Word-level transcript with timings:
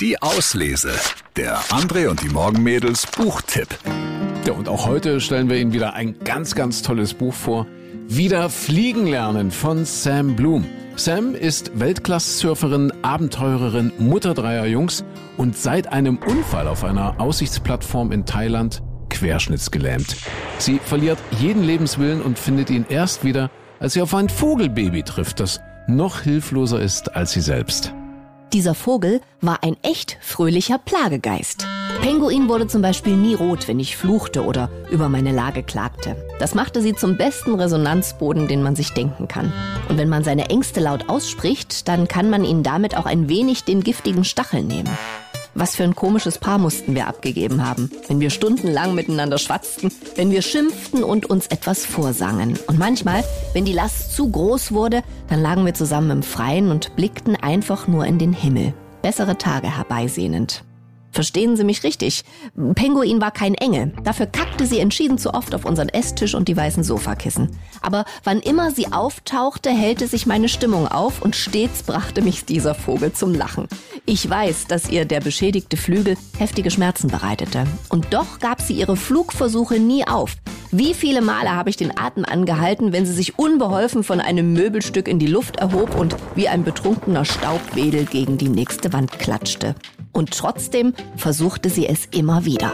Die 0.00 0.22
Auslese. 0.22 0.92
Der 1.36 1.58
André 1.64 2.08
und 2.08 2.22
die 2.22 2.30
Morgenmädels 2.30 3.06
Buchtipp. 3.06 3.68
Ja, 4.46 4.54
und 4.54 4.66
auch 4.66 4.86
heute 4.86 5.20
stellen 5.20 5.50
wir 5.50 5.58
Ihnen 5.58 5.74
wieder 5.74 5.92
ein 5.92 6.18
ganz, 6.24 6.54
ganz 6.54 6.80
tolles 6.80 7.12
Buch 7.12 7.34
vor. 7.34 7.66
Wieder 8.08 8.48
fliegen 8.48 9.06
lernen 9.06 9.50
von 9.50 9.84
Sam 9.84 10.36
Bloom. 10.36 10.64
Sam 10.96 11.34
ist 11.34 11.78
Weltklasse-Surferin, 11.78 12.94
Abenteurerin, 13.02 13.92
Mutter 13.98 14.32
dreier 14.32 14.64
Jungs 14.64 15.04
und 15.36 15.54
seit 15.58 15.92
einem 15.92 16.16
Unfall 16.16 16.66
auf 16.66 16.82
einer 16.82 17.20
Aussichtsplattform 17.20 18.10
in 18.10 18.24
Thailand 18.24 18.82
querschnittsgelähmt. 19.10 20.16
Sie 20.56 20.78
verliert 20.78 21.18
jeden 21.40 21.62
Lebenswillen 21.62 22.22
und 22.22 22.38
findet 22.38 22.70
ihn 22.70 22.86
erst 22.88 23.22
wieder, 23.22 23.50
als 23.80 23.92
sie 23.92 24.00
auf 24.00 24.14
ein 24.14 24.30
Vogelbaby 24.30 25.02
trifft, 25.02 25.40
das 25.40 25.60
noch 25.86 26.22
hilfloser 26.22 26.80
ist 26.80 27.14
als 27.14 27.32
sie 27.32 27.42
selbst. 27.42 27.92
Dieser 28.52 28.74
Vogel 28.74 29.20
war 29.40 29.62
ein 29.62 29.76
echt 29.82 30.18
fröhlicher 30.20 30.78
Plagegeist. 30.78 31.68
Penguin 32.02 32.48
wurde 32.48 32.66
zum 32.66 32.82
Beispiel 32.82 33.16
nie 33.16 33.34
rot, 33.34 33.68
wenn 33.68 33.78
ich 33.78 33.96
fluchte 33.96 34.44
oder 34.44 34.68
über 34.90 35.08
meine 35.08 35.30
Lage 35.30 35.62
klagte. 35.62 36.16
Das 36.40 36.56
machte 36.56 36.82
sie 36.82 36.96
zum 36.96 37.16
besten 37.16 37.54
Resonanzboden, 37.54 38.48
den 38.48 38.64
man 38.64 38.74
sich 38.74 38.90
denken 38.90 39.28
kann. 39.28 39.52
Und 39.88 39.98
wenn 39.98 40.08
man 40.08 40.24
seine 40.24 40.50
Ängste 40.50 40.80
laut 40.80 41.08
ausspricht, 41.08 41.86
dann 41.86 42.08
kann 42.08 42.28
man 42.28 42.44
ihnen 42.44 42.64
damit 42.64 42.96
auch 42.96 43.06
ein 43.06 43.28
wenig 43.28 43.62
den 43.62 43.84
giftigen 43.84 44.24
Stachel 44.24 44.64
nehmen. 44.64 44.90
Was 45.54 45.76
für 45.76 45.84
ein 45.84 45.96
komisches 45.96 46.38
Paar 46.38 46.58
mussten 46.58 46.94
wir 46.94 47.06
abgegeben 47.06 47.66
haben, 47.66 47.90
wenn 48.08 48.20
wir 48.20 48.30
stundenlang 48.30 48.94
miteinander 48.94 49.38
schwatzten, 49.38 49.92
wenn 50.16 50.30
wir 50.30 50.42
schimpften 50.42 51.02
und 51.02 51.28
uns 51.28 51.48
etwas 51.48 51.84
vorsangen. 51.84 52.58
Und 52.66 52.78
manchmal, 52.78 53.24
wenn 53.52 53.64
die 53.64 53.72
Last 53.72 54.14
zu 54.14 54.30
groß 54.30 54.72
wurde, 54.72 55.02
dann 55.28 55.42
lagen 55.42 55.66
wir 55.66 55.74
zusammen 55.74 56.10
im 56.10 56.22
Freien 56.22 56.70
und 56.70 56.94
blickten 56.96 57.36
einfach 57.36 57.88
nur 57.88 58.06
in 58.06 58.18
den 58.18 58.32
Himmel, 58.32 58.74
bessere 59.02 59.38
Tage 59.38 59.76
herbeisehnend. 59.76 60.64
Verstehen 61.12 61.56
Sie 61.56 61.64
mich 61.64 61.82
richtig. 61.82 62.22
Penguin 62.74 63.20
war 63.20 63.32
kein 63.32 63.54
Engel. 63.54 63.92
Dafür 64.04 64.26
kackte 64.26 64.66
sie 64.66 64.78
entschieden 64.78 65.18
zu 65.18 65.34
oft 65.34 65.54
auf 65.54 65.64
unseren 65.64 65.88
Esstisch 65.88 66.34
und 66.34 66.48
die 66.48 66.56
weißen 66.56 66.84
Sofakissen. 66.84 67.50
Aber 67.82 68.04
wann 68.22 68.40
immer 68.40 68.70
sie 68.70 68.92
auftauchte, 68.92 69.70
hellte 69.70 70.06
sich 70.06 70.26
meine 70.26 70.48
Stimmung 70.48 70.86
auf 70.86 71.20
und 71.22 71.34
stets 71.34 71.82
brachte 71.82 72.22
mich 72.22 72.44
dieser 72.44 72.74
Vogel 72.74 73.12
zum 73.12 73.34
Lachen. 73.34 73.66
Ich 74.06 74.28
weiß, 74.28 74.66
dass 74.66 74.88
ihr 74.88 75.04
der 75.04 75.20
beschädigte 75.20 75.76
Flügel 75.76 76.16
heftige 76.38 76.70
Schmerzen 76.70 77.08
bereitete. 77.08 77.64
Und 77.88 78.14
doch 78.14 78.38
gab 78.38 78.60
sie 78.60 78.74
ihre 78.74 78.96
Flugversuche 78.96 79.80
nie 79.80 80.06
auf. 80.06 80.36
Wie 80.70 80.94
viele 80.94 81.20
Male 81.20 81.50
habe 81.50 81.70
ich 81.70 81.76
den 81.76 81.98
Atem 81.98 82.24
angehalten, 82.24 82.92
wenn 82.92 83.04
sie 83.04 83.12
sich 83.12 83.38
unbeholfen 83.38 84.04
von 84.04 84.20
einem 84.20 84.52
Möbelstück 84.52 85.08
in 85.08 85.18
die 85.18 85.26
Luft 85.26 85.56
erhob 85.56 85.96
und 85.96 86.14
wie 86.36 86.48
ein 86.48 86.62
betrunkener 86.62 87.24
Staubwedel 87.24 88.04
gegen 88.04 88.38
die 88.38 88.48
nächste 88.48 88.92
Wand 88.92 89.18
klatschte. 89.18 89.74
Und 90.12 90.30
trotzdem 90.30 90.92
versuchte 91.16 91.70
sie 91.70 91.86
es 91.86 92.06
immer 92.06 92.44
wieder. 92.44 92.72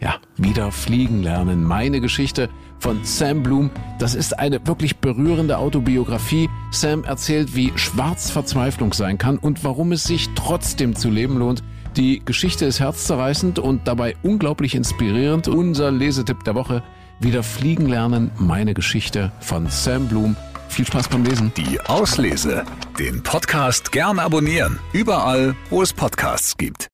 Ja, 0.00 0.16
wieder 0.36 0.70
fliegen 0.70 1.22
lernen. 1.22 1.64
Meine 1.64 2.00
Geschichte 2.00 2.48
von 2.78 3.00
Sam 3.02 3.42
Bloom. 3.42 3.70
Das 3.98 4.14
ist 4.14 4.38
eine 4.38 4.64
wirklich 4.66 4.98
berührende 4.98 5.58
Autobiografie. 5.58 6.48
Sam 6.70 7.02
erzählt, 7.02 7.56
wie 7.56 7.72
schwarz 7.74 8.30
Verzweiflung 8.30 8.92
sein 8.92 9.18
kann 9.18 9.38
und 9.38 9.64
warum 9.64 9.90
es 9.92 10.04
sich 10.04 10.28
trotzdem 10.36 10.94
zu 10.94 11.10
leben 11.10 11.38
lohnt. 11.38 11.64
Die 11.96 12.22
Geschichte 12.24 12.64
ist 12.64 12.78
herzzerreißend 12.78 13.58
und 13.58 13.88
dabei 13.88 14.14
unglaublich 14.22 14.76
inspirierend. 14.76 15.48
Unser 15.48 15.90
Lesetipp 15.90 16.44
der 16.44 16.54
Woche. 16.54 16.84
Wieder 17.18 17.42
fliegen 17.42 17.86
lernen. 17.86 18.30
Meine 18.38 18.74
Geschichte 18.74 19.32
von 19.40 19.66
Sam 19.68 20.06
Bloom. 20.06 20.36
Viel 20.78 20.86
Spaß 20.86 21.08
beim 21.08 21.24
Lesen. 21.24 21.50
Die 21.56 21.80
Auslese. 21.80 22.64
Den 23.00 23.20
Podcast 23.20 23.90
gern 23.90 24.20
abonnieren. 24.20 24.78
Überall, 24.92 25.56
wo 25.70 25.82
es 25.82 25.92
Podcasts 25.92 26.56
gibt. 26.56 26.86